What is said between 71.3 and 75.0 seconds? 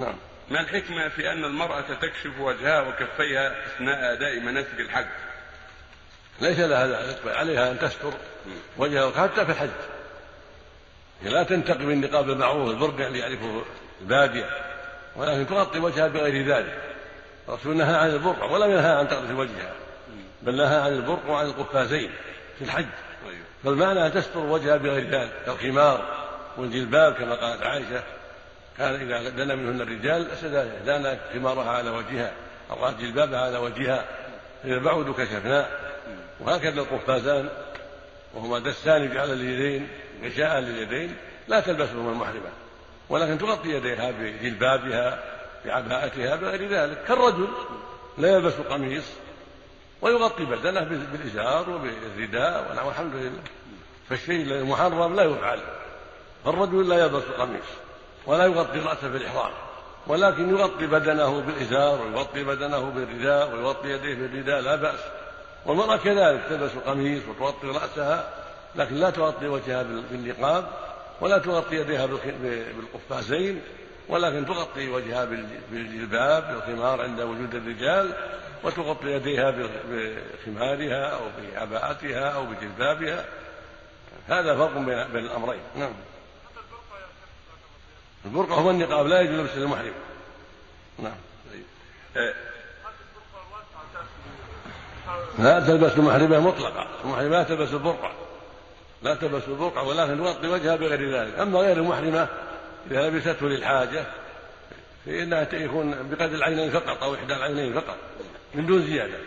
تغطي يديها بالقفازين ولكن تغطي